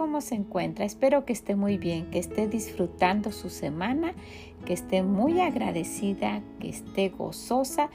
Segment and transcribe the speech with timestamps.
[0.00, 0.86] ¿Cómo se encuentra?
[0.86, 4.14] Espero que esté muy bien, que esté disfrutando su semana,
[4.64, 7.90] que esté muy agradecida, que esté gozosa,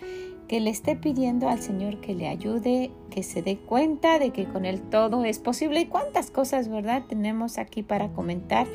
[0.47, 4.45] que le esté pidiendo al Señor que le ayude, que se dé cuenta de que
[4.45, 7.03] con Él todo es posible y cuántas cosas, ¿verdad?
[7.07, 8.67] Tenemos aquí para comentar.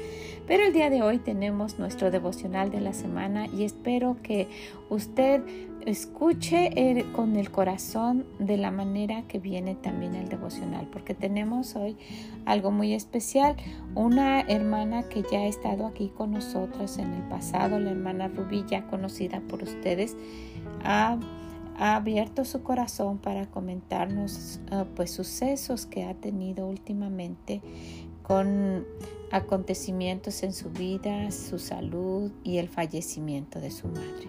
[0.47, 4.49] Pero el día de hoy tenemos nuestro devocional de la semana y espero que
[4.89, 5.43] usted
[5.87, 11.97] escuche con el corazón de la manera que viene también el devocional, porque tenemos hoy
[12.47, 13.55] algo muy especial.
[13.95, 18.65] Una hermana que ya ha estado aquí con nosotros en el pasado, la hermana Rubí,
[18.69, 20.17] ya conocida por ustedes,
[21.81, 27.61] ha, abierto su corazón para comentarnos ah, pues sucesos que ha tenido últimamente
[28.23, 28.87] con
[29.33, 34.29] acontecimientos en su vida, su salud y el fallecimiento de su madre.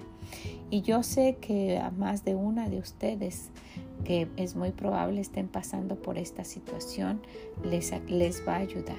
[0.70, 3.50] Y yo sé que a más de una de ustedes
[4.04, 7.22] que es muy probable estén pasando por esta situación,
[7.64, 8.98] les, les va a ayudar.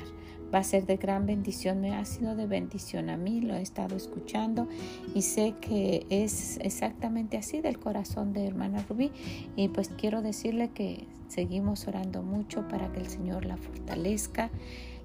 [0.55, 3.63] Va a ser de gran bendición, me ha sido de bendición a mí, lo he
[3.63, 4.69] estado escuchando
[5.15, 9.11] y sé que es exactamente así del corazón de hermana Rubí.
[9.57, 14.51] Y pues quiero decirle que seguimos orando mucho para que el Señor la fortalezca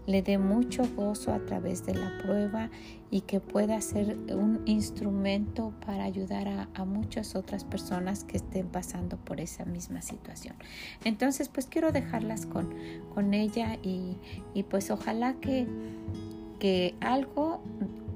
[0.07, 2.69] le dé mucho gozo a través de la prueba
[3.11, 9.17] y que pueda ser un instrumento para ayudar a, muchas otras personas que estén pasando
[9.17, 10.55] por esa misma situación.
[11.03, 12.73] Entonces, pues quiero dejarlas con,
[13.13, 14.17] con ella y,
[14.53, 15.67] y pues ojalá que,
[16.59, 17.61] que algo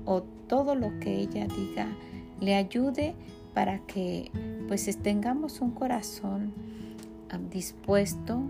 [0.05, 1.87] o todo lo que ella diga
[2.39, 3.15] le ayude
[3.53, 4.31] para que
[4.67, 6.53] pues tengamos un corazón
[7.29, 8.47] ah, dispuesto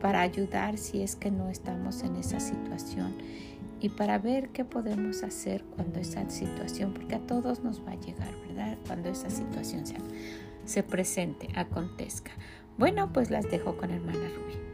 [0.00, 3.14] para ayudar si es que no estamos en esa situación
[3.80, 8.00] y para ver qué podemos hacer cuando esa situación, porque a todos nos va a
[8.00, 8.76] llegar, ¿verdad?
[8.86, 9.96] Cuando esa situación se,
[10.64, 12.32] se presente, acontezca.
[12.76, 14.68] Bueno, pues las dejo con hermana Rubí.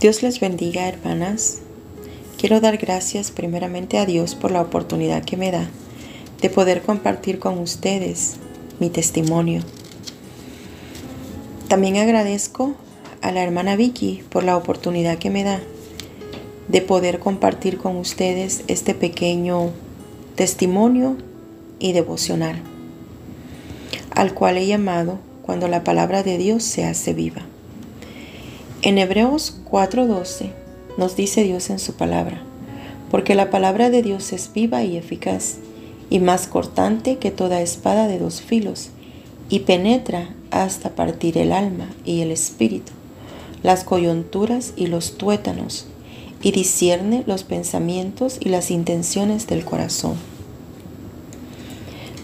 [0.00, 1.65] Dios les bendiga, hermanas.
[2.38, 5.70] Quiero dar gracias primeramente a Dios por la oportunidad que me da
[6.42, 8.34] de poder compartir con ustedes
[8.78, 9.62] mi testimonio.
[11.68, 12.74] También agradezco
[13.22, 15.60] a la hermana Vicky por la oportunidad que me da
[16.68, 19.70] de poder compartir con ustedes este pequeño
[20.34, 21.16] testimonio
[21.78, 22.60] y devocional,
[24.10, 27.46] al cual he llamado cuando la palabra de Dios se hace viva.
[28.82, 30.65] En Hebreos 4:12
[30.96, 32.42] nos dice Dios en su palabra,
[33.10, 35.56] porque la palabra de Dios es viva y eficaz,
[36.08, 38.90] y más cortante que toda espada de dos filos,
[39.48, 42.92] y penetra hasta partir el alma y el espíritu,
[43.62, 45.86] las coyunturas y los tuétanos,
[46.42, 50.14] y discierne los pensamientos y las intenciones del corazón.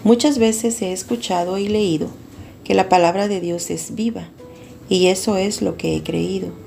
[0.03, 2.07] Muchas veces he escuchado y leído
[2.63, 4.29] que la palabra de Dios es viva,
[4.89, 6.62] y eso es lo que he creído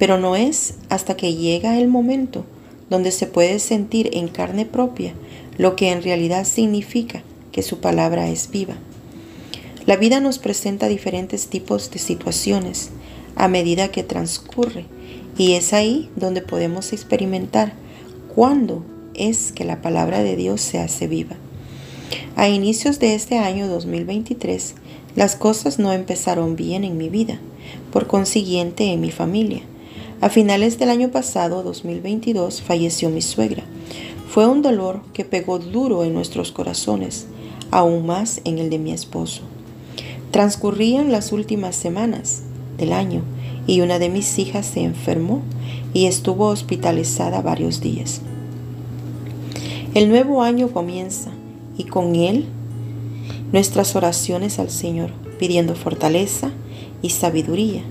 [0.00, 2.46] pero no es hasta que llega el momento
[2.88, 5.12] donde se puede sentir en carne propia
[5.58, 7.22] lo que en realidad significa
[7.52, 8.76] que su palabra es viva.
[9.84, 12.88] La vida nos presenta diferentes tipos de situaciones
[13.36, 14.86] a medida que transcurre
[15.36, 17.74] y es ahí donde podemos experimentar
[18.34, 18.82] cuándo
[19.12, 21.36] es que la palabra de Dios se hace viva.
[22.36, 24.76] A inicios de este año 2023,
[25.14, 27.38] las cosas no empezaron bien en mi vida,
[27.92, 29.60] por consiguiente en mi familia.
[30.22, 33.62] A finales del año pasado, 2022, falleció mi suegra.
[34.28, 37.26] Fue un dolor que pegó duro en nuestros corazones,
[37.70, 39.40] aún más en el de mi esposo.
[40.30, 42.42] Transcurrían las últimas semanas
[42.76, 43.22] del año
[43.66, 45.40] y una de mis hijas se enfermó
[45.94, 48.20] y estuvo hospitalizada varios días.
[49.94, 51.30] El nuevo año comienza
[51.78, 52.44] y con él
[53.52, 56.50] nuestras oraciones al Señor pidiendo fortaleza
[57.00, 57.82] y sabiduría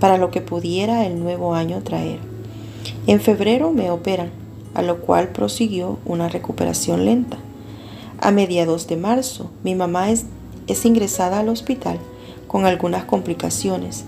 [0.00, 2.18] para lo que pudiera el nuevo año traer.
[3.06, 4.30] En febrero me operan,
[4.74, 7.38] a lo cual prosiguió una recuperación lenta.
[8.20, 10.24] A mediados de marzo, mi mamá es,
[10.66, 11.98] es ingresada al hospital
[12.46, 14.04] con algunas complicaciones.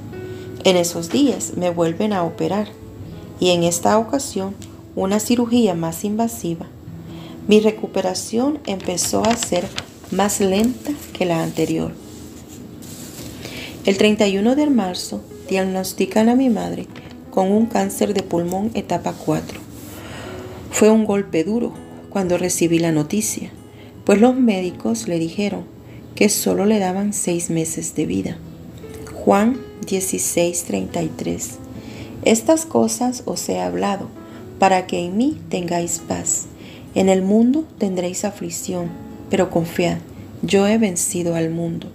[0.64, 2.68] En esos días me vuelven a operar
[3.38, 4.54] y en esta ocasión
[4.96, 6.66] una cirugía más invasiva.
[7.48, 9.66] Mi recuperación empezó a ser
[10.10, 11.92] más lenta que la anterior.
[13.86, 16.86] El 31 de marzo diagnostican a mi madre
[17.30, 19.58] con un cáncer de pulmón etapa 4.
[20.70, 21.74] Fue un golpe duro
[22.08, 23.50] cuando recibí la noticia,
[24.04, 25.64] pues los médicos le dijeron
[26.14, 28.38] que solo le daban seis meses de vida.
[29.12, 31.58] Juan 16:33
[32.24, 34.08] Estas cosas os he hablado,
[34.60, 36.46] para que en mí tengáis paz.
[36.94, 38.88] En el mundo tendréis aflicción,
[39.30, 39.98] pero confiad,
[40.42, 41.88] yo he vencido al mundo.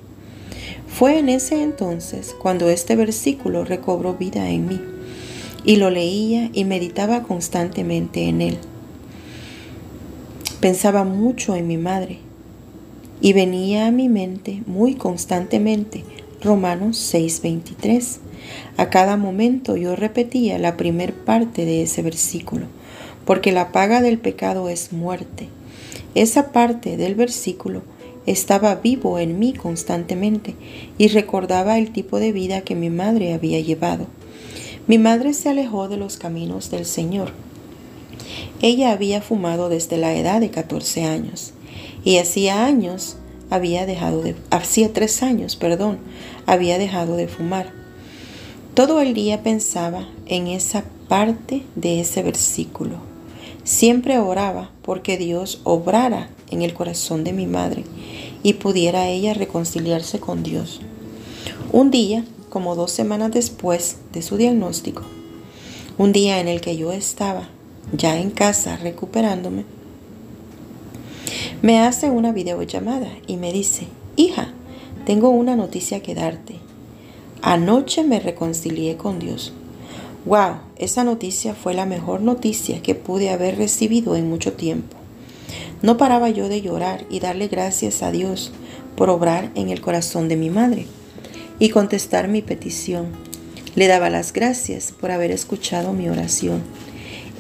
[0.98, 4.80] Fue en ese entonces cuando este versículo recobró vida en mí,
[5.66, 8.58] y lo leía y meditaba constantemente en él.
[10.62, 12.20] Pensaba mucho en mi madre,
[13.20, 16.06] y venía a mi mente muy constantemente
[16.42, 18.20] Romanos 6:23.
[18.78, 22.68] A cada momento yo repetía la primer parte de ese versículo
[23.26, 25.50] porque la paga del pecado es muerte.
[26.14, 27.82] Esa parte del versículo
[28.26, 30.56] estaba vivo en mí constantemente
[30.98, 34.08] y recordaba el tipo de vida que mi madre había llevado.
[34.88, 37.32] Mi madre se alejó de los caminos del Señor.
[38.62, 41.54] Ella había fumado desde la edad de 14 años
[42.04, 43.18] y hacía años
[43.50, 46.00] había dejado de, hacía tres años, perdón,
[46.46, 47.74] había dejado de fumar.
[48.74, 52.98] Todo el día pensaba en esa parte de ese versículo.
[53.64, 57.84] Siempre oraba porque Dios obrara en el corazón de mi madre
[58.44, 60.82] y pudiera ella reconciliarse con Dios.
[61.72, 65.04] Un día, como dos semanas después de su diagnóstico,
[65.98, 67.50] un día en el que yo estaba
[67.94, 69.66] ya en casa recuperándome,
[71.62, 74.54] me hace una videollamada y me dice, hija,
[75.06, 76.56] tengo una noticia que darte.
[77.42, 79.54] Anoche me reconcilié con Dios.
[80.26, 84.98] Wow, esa noticia fue la mejor noticia que pude haber recibido en mucho tiempo.
[85.82, 88.52] No paraba yo de llorar y darle gracias a Dios
[88.96, 90.88] por obrar en el corazón de mi madre
[91.60, 93.08] y contestar mi petición.
[93.76, 96.64] Le daba las gracias por haber escuchado mi oración.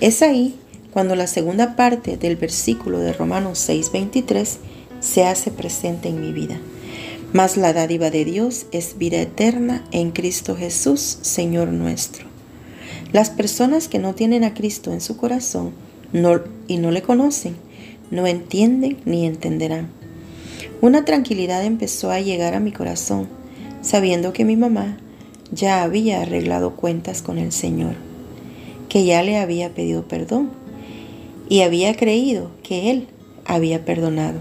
[0.01, 0.55] Es ahí
[0.91, 4.57] cuando la segunda parte del versículo de Romanos 6:23
[4.99, 6.59] se hace presente en mi vida.
[7.33, 12.25] Mas la dádiva de Dios es vida eterna en Cristo Jesús, Señor nuestro.
[13.11, 15.73] Las personas que no tienen a Cristo en su corazón
[16.67, 17.55] y no le conocen,
[18.11, 19.89] no entienden ni entenderán.
[20.81, 23.27] Una tranquilidad empezó a llegar a mi corazón,
[23.81, 24.97] sabiendo que mi mamá
[25.51, 27.95] ya había arreglado cuentas con el Señor,
[28.89, 30.49] que ya le había pedido perdón
[31.49, 33.07] y había creído que Él
[33.45, 34.39] había perdonado.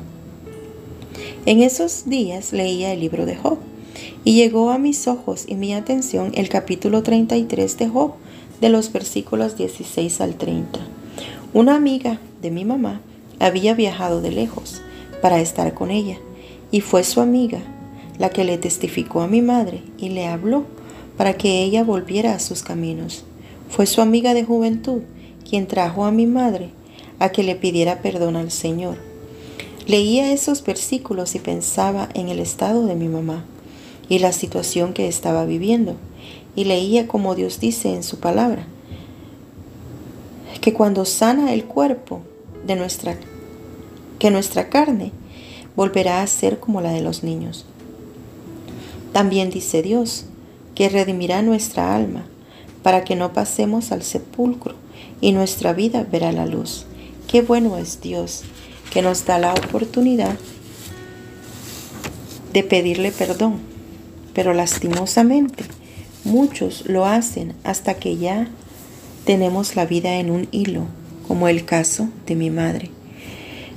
[1.46, 3.58] En esos días leía el libro de Job
[4.24, 8.12] y llegó a mis ojos y mi atención el capítulo 33 de Job,
[8.60, 10.80] de los versículos 16 al 30.
[11.52, 13.00] Una amiga de mi mamá
[13.40, 14.80] había viajado de lejos
[15.22, 16.18] para estar con ella
[16.70, 17.60] y fue su amiga
[18.18, 20.64] la que le testificó a mi madre y le habló
[21.16, 23.24] para que ella volviera a sus caminos.
[23.68, 25.02] Fue su amiga de juventud
[25.48, 26.70] quien trajo a mi madre
[27.18, 28.96] a que le pidiera perdón al Señor.
[29.86, 33.44] Leía esos versículos y pensaba en el estado de mi mamá
[34.08, 35.96] y la situación que estaba viviendo
[36.56, 38.66] y leía como Dios dice en su palabra,
[40.60, 42.22] que cuando sana el cuerpo
[42.66, 43.16] de nuestra,
[44.18, 45.12] que nuestra carne
[45.76, 47.66] volverá a ser como la de los niños.
[49.12, 50.26] También dice Dios
[50.74, 52.26] que redimirá nuestra alma
[52.82, 54.74] para que no pasemos al sepulcro
[55.20, 56.86] y nuestra vida verá la luz.
[57.28, 58.42] Qué bueno es Dios
[58.92, 60.36] que nos da la oportunidad
[62.52, 63.58] de pedirle perdón,
[64.32, 65.64] pero lastimosamente
[66.24, 68.48] Muchos lo hacen hasta que ya
[69.26, 70.86] tenemos la vida en un hilo,
[71.26, 72.90] como el caso de mi madre.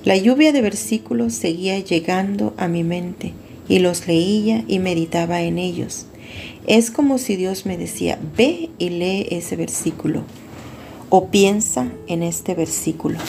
[0.03, 3.33] La lluvia de versículos seguía llegando a mi mente
[3.67, 6.05] y los leía y meditaba en ellos.
[6.65, 10.23] Es como si Dios me decía, ve y lee ese versículo
[11.09, 13.19] o piensa en este versículo.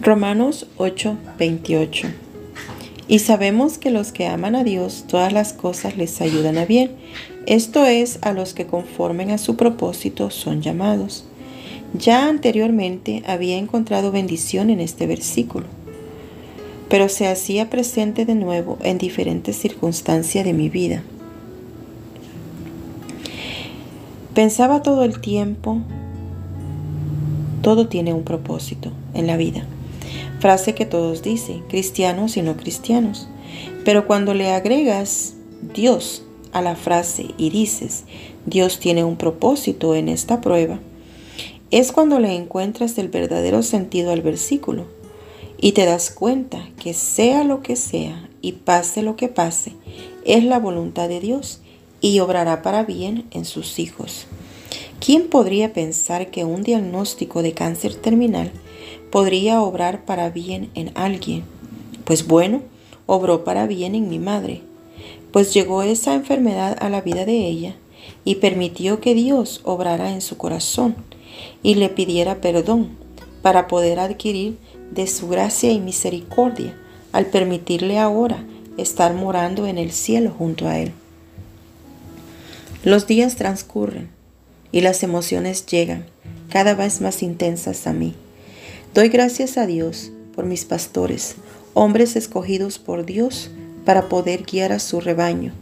[0.00, 2.25] Romanos 8:28.
[3.08, 6.90] Y sabemos que los que aman a Dios, todas las cosas les ayudan a bien.
[7.46, 11.24] Esto es a los que conformen a su propósito son llamados.
[11.94, 15.66] Ya anteriormente había encontrado bendición en este versículo,
[16.88, 21.04] pero se hacía presente de nuevo en diferentes circunstancias de mi vida.
[24.34, 25.78] Pensaba todo el tiempo,
[27.62, 29.64] todo tiene un propósito en la vida
[30.46, 33.26] frase que todos dicen, cristianos y no cristianos.
[33.84, 35.34] Pero cuando le agregas
[35.74, 36.22] Dios
[36.52, 38.04] a la frase y dices,
[38.44, 40.78] Dios tiene un propósito en esta prueba,
[41.72, 44.86] es cuando le encuentras el verdadero sentido al versículo
[45.60, 49.72] y te das cuenta que sea lo que sea y pase lo que pase,
[50.24, 51.60] es la voluntad de Dios
[52.00, 54.28] y obrará para bien en sus hijos.
[55.00, 58.52] ¿Quién podría pensar que un diagnóstico de cáncer terminal
[59.16, 61.42] podría obrar para bien en alguien?
[62.04, 62.60] Pues bueno,
[63.06, 64.60] obró para bien en mi madre,
[65.32, 67.76] pues llegó esa enfermedad a la vida de ella
[68.26, 70.96] y permitió que Dios obrara en su corazón
[71.62, 72.90] y le pidiera perdón
[73.40, 74.58] para poder adquirir
[74.90, 76.76] de su gracia y misericordia
[77.12, 78.44] al permitirle ahora
[78.76, 80.92] estar morando en el cielo junto a Él.
[82.84, 84.10] Los días transcurren
[84.72, 86.04] y las emociones llegan
[86.50, 88.14] cada vez más intensas a mí.
[88.96, 91.34] Doy gracias a Dios por mis pastores,
[91.74, 93.50] hombres escogidos por Dios
[93.84, 95.52] para poder guiar a su rebaño.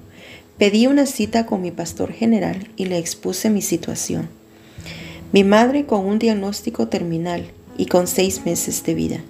[0.56, 4.28] Pedí una cita con mi pastor general y le expuse mi situación.
[5.32, 9.20] Mi madre con un diagnóstico terminal y con seis meses de vida,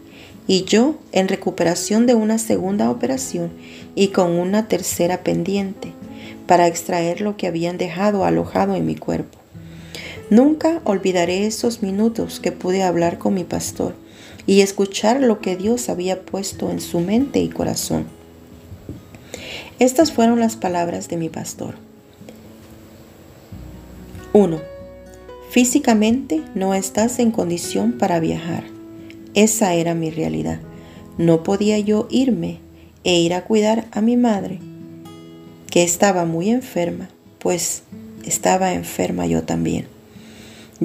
[0.47, 3.53] y yo en recuperación de una segunda operación
[3.95, 5.95] y con una tercera pendiente
[6.47, 9.44] para extraer lo que habían dejado alojado en mi cuerpo.
[10.35, 13.95] Nunca olvidaré esos minutos que pude hablar con mi pastor
[14.49, 18.07] y escuchar lo que Dios había puesto en su mente y corazón.
[19.79, 21.77] Estas fueron las palabras de mi pastor.
[24.33, 24.61] 1.
[25.51, 28.65] Físicamente no estás en condición para viajar.
[29.35, 30.59] Esa era mi realidad.
[31.17, 32.59] No podía yo irme
[33.05, 34.59] e ir a cuidar a mi madre,
[35.71, 37.85] que estaba muy enferma, pues
[38.25, 39.94] estaba enferma yo también.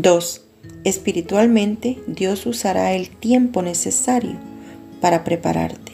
[0.02, 0.42] 2.
[0.86, 4.38] Espiritualmente, Dios usará el tiempo necesario
[5.02, 5.92] para prepararte.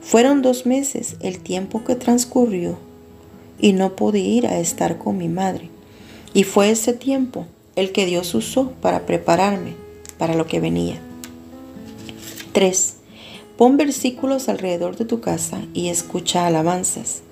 [0.00, 2.78] Fueron dos meses el tiempo que transcurrió
[3.58, 5.68] y no pude ir a estar con mi madre.
[6.32, 9.74] Y fue ese tiempo el que Dios usó para prepararme
[10.16, 11.00] para lo que venía.
[12.52, 12.94] 3.
[13.56, 17.22] Pon versículos alrededor de tu casa y escucha alabanzas.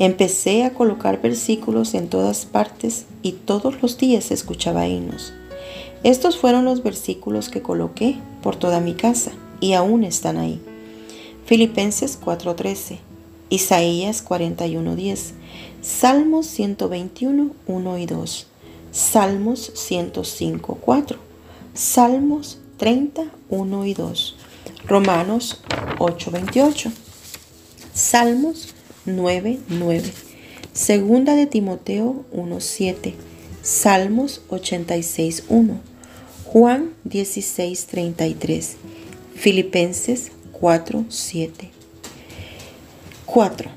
[0.00, 5.32] Empecé a colocar versículos en todas partes y todos los días escuchaba himnos.
[6.02, 10.60] Estos fueron los versículos que coloqué por toda mi casa y aún están ahí.
[11.46, 12.98] Filipenses 4:13,
[13.50, 15.32] Isaías 41:10,
[15.80, 18.46] Salmos 121, 1 y 2,
[18.90, 21.18] Salmos 105, 4,
[21.72, 24.36] Salmos 30, 1 y 2,
[24.88, 25.60] Romanos
[25.98, 26.90] 8:28,
[27.92, 28.74] Salmos
[29.06, 30.12] 9, 9,
[30.72, 33.12] Segunda de Timoteo 1:7,
[33.62, 35.80] Salmos 86, 1,
[36.46, 38.76] Juan 16, 33.
[39.34, 41.70] Filipenses 4, 7.
[43.26, 43.70] 4.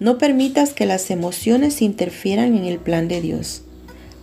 [0.00, 3.62] No permitas que las emociones interfieran en el plan de Dios.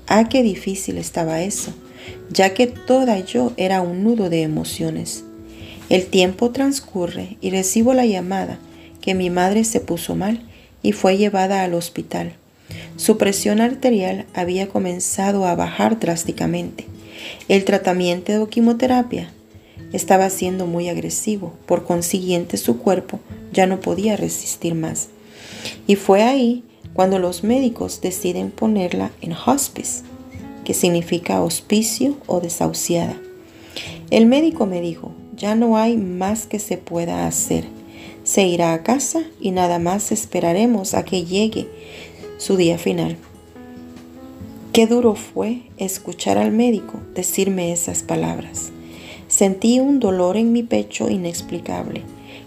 [0.05, 1.74] Ah, qué difícil estaba eso,
[2.29, 5.24] ya que toda yo era un nudo de emociones.
[5.88, 8.60] El tiempo transcurre y recibo la llamada
[9.01, 10.41] que mi madre se puso mal
[10.84, 12.34] y fue llevada al hospital.
[12.96, 16.86] Su presión arterial había comenzado a bajar drásticamente.
[17.48, 19.31] El tratamiento de quimioterapia
[19.93, 23.20] estaba siendo muy agresivo, por consiguiente su cuerpo
[23.51, 25.10] ya no podía resistir más.
[25.88, 30.03] Y fue ahí cuando los médicos deciden ponerla en hospice,
[30.63, 33.20] que significa hospicio o desahuciada.
[34.10, 37.65] El médico me dijo, ya no hay más que se pueda hacer.
[38.31, 41.67] Se irá a casa y nada más esperaremos a que llegue
[42.38, 43.17] su día final.
[44.71, 48.71] Qué duro fue escuchar al médico decirme esas palabras.
[49.27, 52.03] Sentí un dolor en mi pecho inexplicable.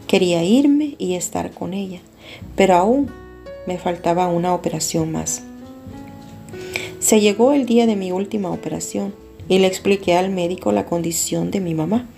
[0.07, 2.01] Quería irme y estar con ella,
[2.57, 3.11] pero aún
[3.67, 5.43] me faltaba una operación más.
[6.99, 9.15] Se llegó el día de mi última operación
[9.51, 12.09] y le expliqué al médico la condición de mi mamá.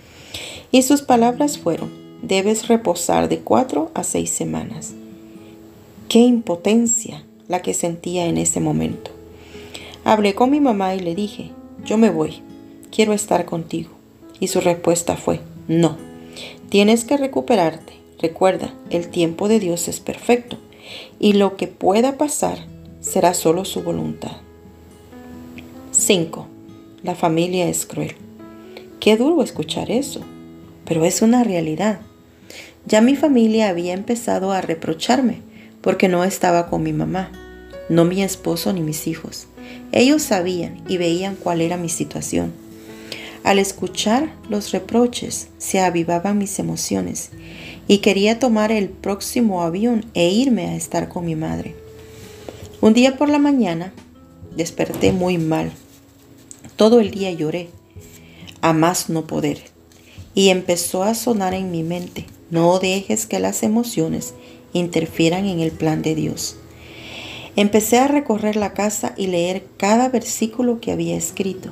[0.71, 4.93] Y sus palabras fueron, debes reposar de cuatro a seis semanas.
[6.09, 9.11] Qué impotencia la que sentía en ese momento.
[10.03, 11.51] Hablé con mi mamá y le dije,
[11.85, 12.41] yo me voy,
[12.91, 13.91] quiero estar contigo.
[14.39, 15.97] Y su respuesta fue, no,
[16.69, 17.93] tienes que recuperarte.
[18.19, 20.57] Recuerda, el tiempo de Dios es perfecto
[21.19, 22.59] y lo que pueda pasar
[22.99, 24.37] será solo su voluntad.
[25.91, 26.47] 5.
[27.03, 28.15] La familia es cruel.
[28.99, 30.21] Qué duro escuchar eso,
[30.83, 32.01] pero es una realidad.
[32.87, 35.41] Ya mi familia había empezado a reprocharme
[35.81, 37.33] porque no estaba con mi mamá,
[37.89, 39.47] no mi esposo ni mis hijos.
[39.91, 42.53] Ellos sabían y veían cuál era mi situación.
[43.43, 47.31] Al escuchar los reproches se avivaban mis emociones
[47.89, 51.75] y quería tomar el próximo avión e irme a estar con mi madre.
[52.79, 53.91] Un día por la mañana
[54.55, 55.73] desperté muy mal.
[56.77, 57.69] Todo el día lloré.
[58.61, 59.61] a más no poder.
[60.33, 64.33] Y empezó a sonar en mi mente, no dejes que las emociones
[64.73, 66.57] interfieran en el plan de Dios.
[67.55, 71.71] Empecé a recorrer la casa y leer cada versículo que había escrito.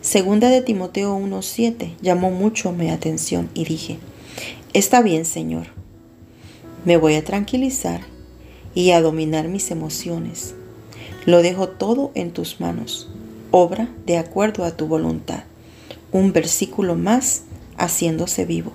[0.00, 3.98] Segunda de Timoteo 1.7 llamó mucho mi atención y dije,
[4.72, 5.66] Está bien, Señor.
[6.84, 8.02] Me voy a tranquilizar
[8.74, 10.54] y a dominar mis emociones.
[11.26, 13.08] Lo dejo todo en tus manos.
[13.50, 15.44] Obra de acuerdo a tu voluntad.
[16.12, 17.42] Un versículo más
[17.76, 18.72] haciéndose vivo.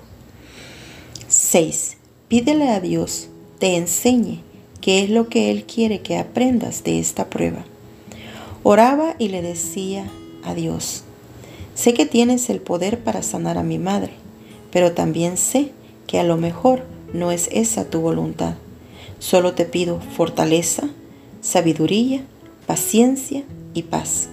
[1.54, 1.98] 6.
[2.26, 3.28] Pídele a Dios
[3.60, 4.40] te enseñe
[4.80, 7.64] qué es lo que Él quiere que aprendas de esta prueba.
[8.64, 10.10] Oraba y le decía
[10.42, 11.04] a Dios,
[11.76, 14.14] sé que tienes el poder para sanar a mi madre,
[14.72, 15.70] pero también sé
[16.08, 16.82] que a lo mejor
[17.12, 18.56] no es esa tu voluntad.
[19.20, 20.88] Solo te pido fortaleza,
[21.40, 22.24] sabiduría,
[22.66, 23.44] paciencia
[23.74, 24.28] y paz.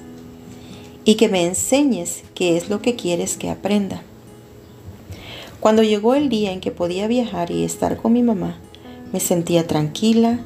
[1.05, 4.01] Y que me enseñes qué es lo que quieres que aprenda.
[5.61, 8.57] Cuando llegó el día en que podía viajar y estar con mi mamá,
[9.13, 10.39] me sentía tranquila,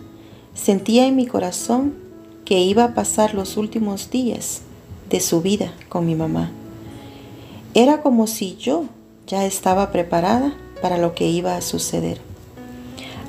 [0.54, 1.96] sentía en mi corazón
[2.44, 4.64] que iba a pasar los últimos días
[5.10, 6.52] de su vida con mi mamá.
[7.74, 8.88] Era como si yo
[9.26, 12.20] ya estaba preparada para lo que iba a suceder.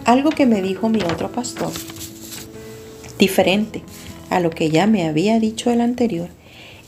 [0.05, 1.71] Algo que me dijo mi otro pastor,
[3.17, 3.85] diferente
[4.29, 6.31] a lo que ya me había dicho el anterior,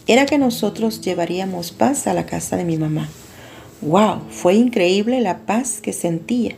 [0.08, 3.08] era que nosotros llevaríamos paz a la casa de mi mamá.
[3.80, 4.22] ¡Wow!
[4.30, 6.56] Fue increíble la paz que sentía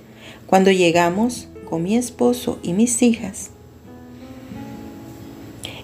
[0.50, 3.50] cuando llegamos con mi esposo y mis hijas,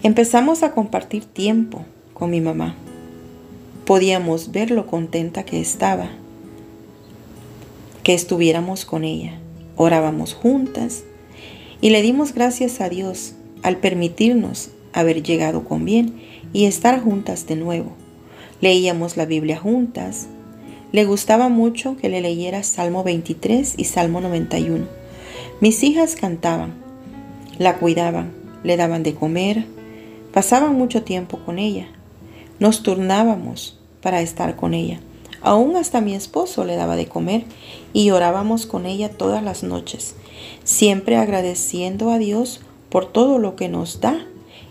[0.03, 2.75] empezamos a compartir tiempo con mi mamá.
[3.85, 6.09] Podíamos ver lo contenta que estaba,
[8.03, 9.39] que estuviéramos con ella.
[9.77, 11.05] Orábamos juntas
[11.81, 16.21] y le dimos gracias a Dios al permitirnos haber llegado con bien
[16.53, 17.93] y estar juntas de nuevo.
[18.61, 20.27] Leíamos la Biblia juntas.
[20.93, 25.07] Le gustaba mucho que le leyera Salmo 23 y Salmo 91
[25.59, 26.75] mis hijas cantaban,
[27.57, 28.31] la cuidaban,
[28.63, 29.65] le daban de comer,
[30.31, 31.89] pasaban mucho tiempo con ella.
[32.59, 35.01] Nos turnábamos para estar con ella.
[35.41, 37.45] Aún hasta mi esposo le daba de comer
[37.95, 40.15] y orábamos con ella todas las noches,
[40.63, 44.27] siempre agradeciendo a Dios por todo lo que nos da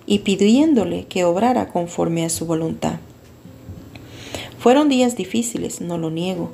[0.06, 3.00] y pidiéndole que obrara conforme a su voluntad.
[4.66, 6.50] Fueron días difíciles, no lo niego,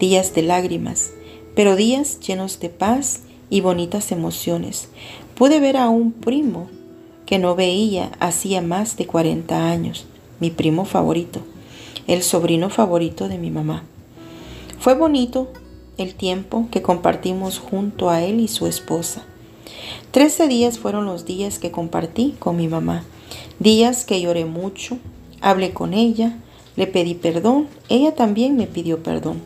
[0.00, 1.12] días de lágrimas,
[1.54, 3.20] pero días llenos de paz
[3.50, 4.88] y bonitas emociones.
[5.36, 6.68] Pude ver a un primo
[7.24, 10.06] que no veía hacía más de 40 años,
[10.40, 11.38] mi primo favorito,
[12.08, 13.84] el sobrino favorito de mi mamá.
[14.80, 15.46] Fue bonito
[15.98, 19.22] el tiempo que compartimos junto a él y su esposa.
[20.10, 23.04] Trece días fueron los días que compartí con mi mamá,
[23.60, 24.98] días que lloré mucho,
[25.40, 26.36] hablé con ella,
[26.76, 29.40] le pedí perdón, ella también me pidió perdón.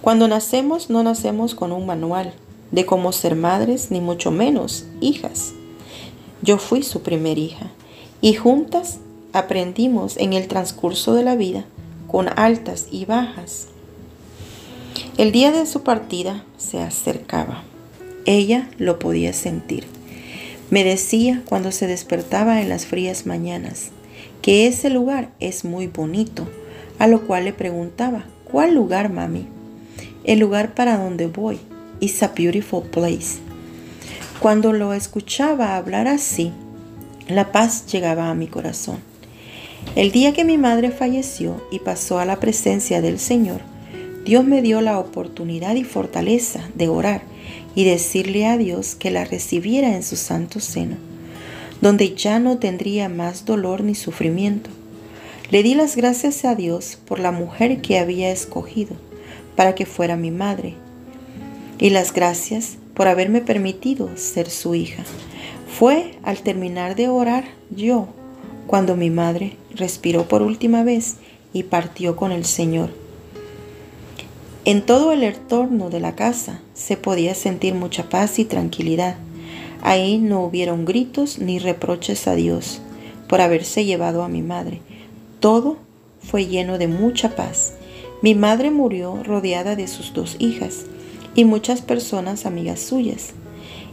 [0.00, 2.32] Cuando nacemos no nacemos con un manual,
[2.70, 5.52] de cómo ser madres, ni mucho menos hijas.
[6.42, 7.70] Yo fui su primer hija
[8.20, 8.98] y juntas
[9.32, 11.64] aprendimos en el transcurso de la vida
[12.08, 13.68] con altas y bajas.
[15.16, 17.64] El día de su partida se acercaba.
[18.24, 19.86] Ella lo podía sentir.
[20.70, 23.90] Me decía cuando se despertaba en las frías mañanas
[24.42, 26.48] que ese lugar es muy bonito,
[26.98, 29.46] a lo cual le preguntaba, ¿cuál lugar, mami?
[30.24, 31.58] El lugar para donde voy.
[32.00, 33.38] It's a beautiful place.
[34.40, 36.52] Cuando lo escuchaba hablar así,
[37.28, 38.98] la paz llegaba a mi corazón.
[39.94, 43.62] El día que mi madre falleció y pasó a la presencia del Señor,
[44.24, 47.22] Dios me dio la oportunidad y fortaleza de orar
[47.74, 50.96] y decirle a Dios que la recibiera en su santo seno,
[51.80, 54.70] donde ya no tendría más dolor ni sufrimiento.
[55.50, 58.96] Le di las gracias a Dios por la mujer que había escogido
[59.54, 60.74] para que fuera mi madre
[61.78, 65.04] y las gracias por haberme permitido ser su hija.
[65.78, 68.08] Fue al terminar de orar yo
[68.66, 71.16] cuando mi madre respiró por última vez
[71.52, 72.90] y partió con el Señor.
[74.64, 79.16] En todo el entorno de la casa se podía sentir mucha paz y tranquilidad.
[79.86, 82.80] Ahí no hubieron gritos ni reproches a Dios
[83.28, 84.80] por haberse llevado a mi madre.
[85.38, 85.76] Todo
[86.18, 87.74] fue lleno de mucha paz.
[88.20, 90.86] Mi madre murió rodeada de sus dos hijas
[91.36, 93.34] y muchas personas amigas suyas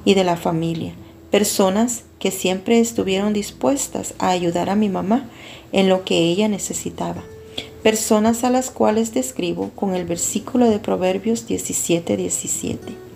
[0.03, 0.95] y de la familia,
[1.29, 5.29] personas que siempre estuvieron dispuestas a ayudar a mi mamá
[5.71, 7.21] en lo que ella necesitaba,
[7.83, 13.12] personas a las cuales describo con el versículo de Proverbios 17:17.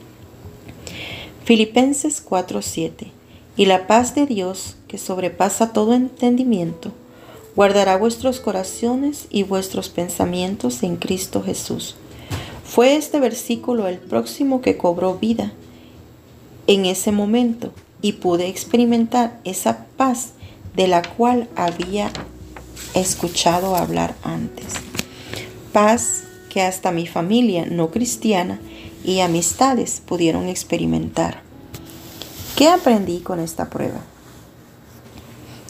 [1.47, 1.71] 17.
[1.71, 3.12] Filipenses 4:7
[3.55, 6.91] Y la paz de Dios, que sobrepasa todo entendimiento,
[7.55, 11.95] guardará vuestros corazones y vuestros pensamientos en Cristo Jesús.
[12.65, 15.53] Fue este versículo el próximo que cobró vida
[16.67, 20.33] en ese momento y pude experimentar esa paz
[20.75, 22.12] de la cual había
[22.93, 24.65] escuchado hablar antes.
[25.71, 28.60] Paz que hasta mi familia no cristiana
[29.07, 31.39] y amistades pudieron experimentar.
[32.57, 34.01] ¿Qué aprendí con esta prueba?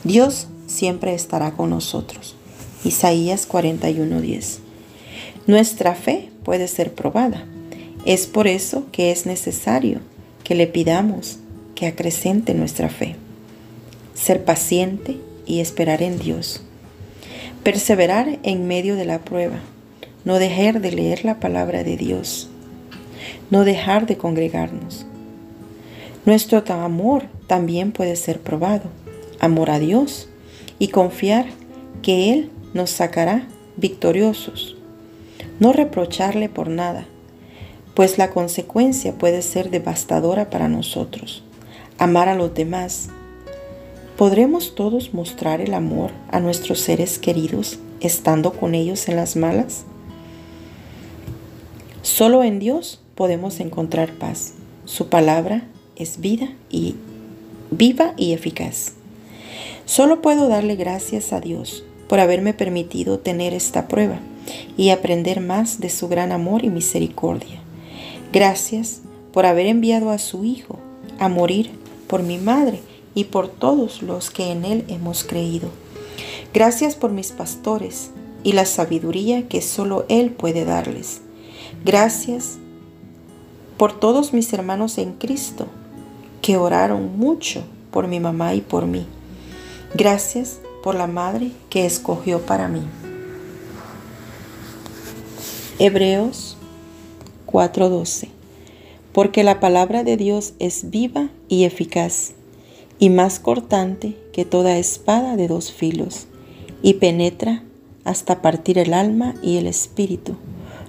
[0.04, 2.36] Dios siempre estará con nosotros.
[2.84, 4.58] Isaías 41:10.
[5.45, 7.45] Nuestra fe puede ser probada.
[8.06, 10.00] Es por eso que es necesario
[10.43, 11.38] que le pidamos
[11.76, 13.17] que acrecente nuestra fe.
[14.15, 16.62] Ser paciente y esperar en Dios.
[17.62, 19.60] Perseverar en medio de la prueba.
[20.26, 22.50] No dejar de leer la palabra de Dios.
[23.50, 25.06] No dejar de congregarnos.
[26.26, 28.90] Nuestro amor también puede ser probado.
[29.40, 30.28] Amor a Dios
[30.80, 31.46] y confiar
[32.02, 34.76] que Él nos sacará victoriosos.
[35.60, 37.06] No reprocharle por nada,
[37.96, 41.44] pues la consecuencia puede ser devastadora para nosotros.
[41.98, 43.10] Amar a los demás.
[44.18, 49.86] ¿Podremos todos mostrar el amor a nuestros seres queridos estando con ellos en las malas?
[52.02, 54.54] Solo en Dios podemos encontrar paz.
[54.86, 56.96] Su palabra es vida y
[57.72, 58.94] viva y eficaz.
[59.86, 64.20] Solo puedo darle gracias a Dios por haberme permitido tener esta prueba
[64.78, 67.60] y aprender más de su gran amor y misericordia.
[68.32, 69.02] Gracias
[69.34, 70.78] por haber enviado a su Hijo
[71.20, 71.72] a morir
[72.08, 72.80] por mi madre
[73.16, 75.70] y por todos los que en Él hemos creído.
[76.54, 78.12] Gracias por mis pastores
[78.44, 81.22] y la sabiduría que solo Él puede darles.
[81.84, 82.60] Gracias
[83.78, 85.68] por todos mis hermanos en Cristo
[86.42, 89.06] que oraron mucho por mi mamá y por mí.
[89.94, 92.82] Gracias por la madre que escogió para mí.
[95.80, 96.58] Hebreos
[97.46, 98.30] 4:12
[99.12, 102.34] Porque la palabra de Dios es viva y eficaz,
[103.00, 106.28] y más cortante que toda espada de dos filos,
[106.82, 107.63] y penetra
[108.04, 110.36] hasta partir el alma y el espíritu,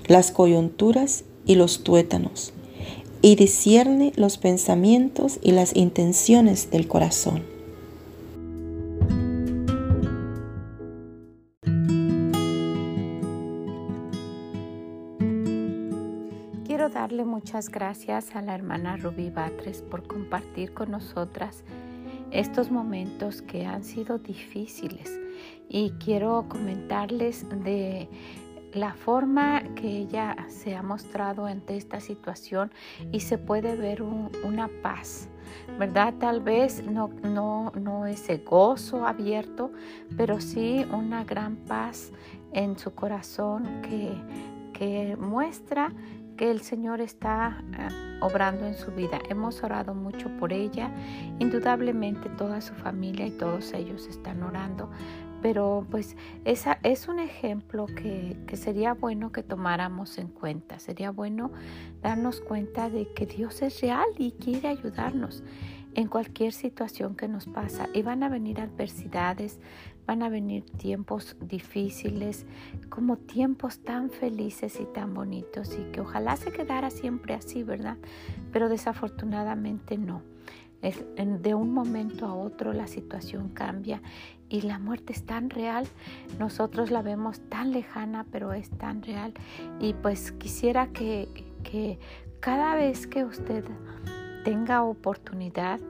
[0.06, 2.52] las coyunturas y los tuétanos,
[3.22, 7.58] y discierne los pensamientos y las intenciones del corazón.
[16.88, 21.62] darle muchas gracias a la hermana Rubí Batres por compartir con nosotras
[22.30, 25.18] estos momentos que han sido difíciles
[25.68, 28.08] y quiero comentarles de
[28.72, 32.70] la forma que ella se ha mostrado ante esta situación
[33.12, 35.28] y se puede ver una paz,
[35.78, 36.14] ¿verdad?
[36.18, 39.72] Tal vez no, ese gozo abierto,
[40.16, 42.12] pero sí una gran paz
[42.52, 44.12] en su corazón que,
[44.72, 45.92] que muestra
[46.38, 47.88] que el Señor está eh,
[48.22, 49.18] obrando en su vida.
[49.28, 50.90] Hemos orado mucho por ella.
[51.40, 54.88] Indudablemente toda su familia y todos ellos están orando.
[55.42, 60.78] Pero pues esa es un ejemplo que, que sería bueno que tomáramos en cuenta.
[60.78, 61.52] Sería bueno
[62.02, 65.44] darnos cuenta de que Dios es real y quiere ayudarnos
[65.94, 67.88] en cualquier situación que nos pasa.
[67.92, 69.58] Y van a venir adversidades,
[70.06, 72.46] van a venir tiempos difíciles,
[72.88, 77.96] como tiempos tan felices y tan bonitos y que ojalá se quedara siempre así, ¿verdad?
[78.52, 80.22] Pero desafortunadamente no.
[80.80, 84.00] De un momento a otro la situación cambia
[84.48, 85.86] y la muerte es tan real,
[86.38, 89.34] nosotros la vemos tan lejana, pero es tan real.
[89.80, 91.28] Y pues quisiera que,
[91.62, 91.98] que
[92.40, 93.64] cada vez que usted
[94.44, 95.80] tenga oportunidad,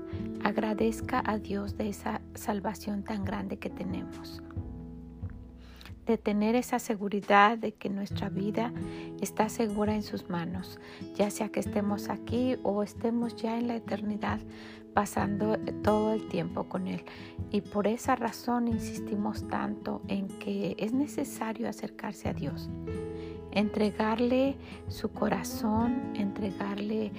[0.42, 4.42] agradezca a Dios de esa salvación tan grande que tenemos.
[6.08, 8.72] De tener esa seguridad de que nuestra vida
[9.20, 10.80] está segura en sus manos,
[11.14, 14.40] ya sea que estemos aquí o estemos ya en la eternidad
[14.94, 17.04] pasando todo el tiempo con Él.
[17.52, 22.68] Y por esa razón insistimos tanto en que es necesario acercarse a Dios
[23.52, 24.56] entregarle
[24.88, 27.12] su corazón, entregarle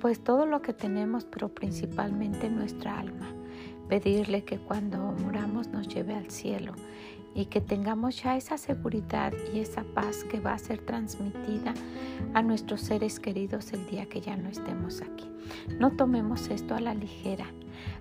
[0.00, 3.32] pues todo lo que tenemos, pero principalmente nuestra alma.
[3.88, 6.74] Pedirle que cuando muramos nos lleve al cielo
[7.36, 11.74] y que tengamos ya esa seguridad y esa paz que va a ser transmitida
[12.32, 15.30] a nuestros seres queridos el día que ya no estemos aquí.
[15.78, 17.46] No tomemos esto a la ligera.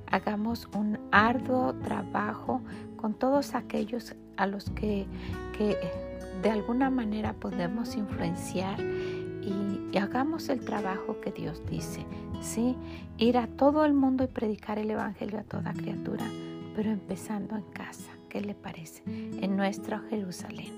[0.09, 2.61] Hagamos un arduo trabajo
[2.95, 5.05] con todos aquellos a los que,
[5.57, 5.77] que
[6.41, 12.05] de alguna manera podemos influenciar y, hagamos el trabajo que Dios dice.
[12.41, 12.75] Sí,
[13.17, 16.25] ir a todo el mundo y predicar el Evangelio a toda criatura,
[16.75, 19.01] pero empezando en casa ¿Qué le parece?
[19.05, 20.73] En nuestro Jerusalén.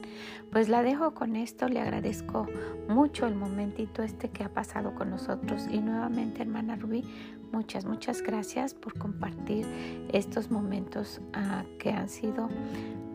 [0.52, 1.68] Pues la dejo con esto.
[1.68, 2.46] Le agradezco
[2.88, 5.66] mucho el momentito este que ha pasado con nosotros.
[5.72, 7.04] Y nuevamente, hermana Rubí,
[7.52, 9.66] muchas, muchas gracias por compartir
[10.14, 12.48] estos momentos ah, que han sido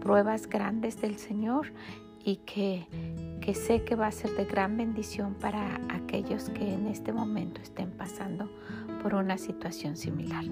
[0.00, 1.72] pruebas grandes del Señor
[2.24, 2.88] y que,
[3.40, 7.60] que sé que va a ser de gran bendición para aquellos que en este momento
[7.60, 8.50] estén pasando
[9.02, 10.44] por una situación similar.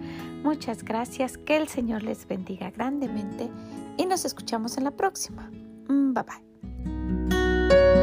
[0.43, 3.51] Muchas gracias, que el Señor les bendiga grandemente
[3.97, 5.51] y nos escuchamos en la próxima.
[5.89, 8.00] Mm, bye bye.